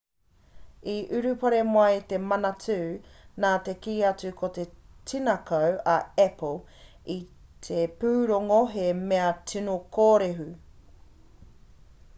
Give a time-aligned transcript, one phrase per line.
[0.91, 2.77] i urupare mai te manatū
[3.45, 4.65] nā te kī atu ko te
[5.13, 5.61] tinaku
[5.93, 7.21] a apple i
[7.69, 10.49] te pūrongo he mea tino kōrehu